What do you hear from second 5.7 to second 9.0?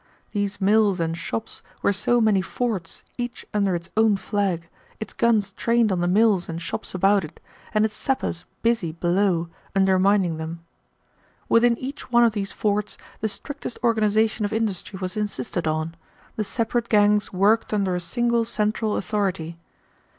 on the mills and shops about it, and its sappers busy